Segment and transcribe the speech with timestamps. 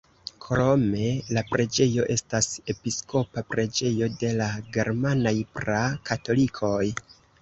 [0.43, 6.85] Krome la preĝejo estas episkopa preĝejo de la germanaj pra-katolikoj.